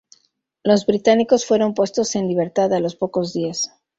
[0.63, 3.71] Los británicos fueron puestos en libertad a los pocos días.